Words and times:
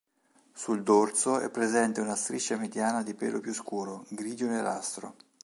Sul 0.55 0.81
dorso 0.81 1.37
è 1.39 1.51
presente 1.51 2.01
una 2.01 2.15
striscia 2.15 2.57
mediana 2.57 3.03
di 3.03 3.13
pelo 3.13 3.39
più 3.39 3.53
scuro, 3.53 4.03
grigio-nerastro. 4.09 5.13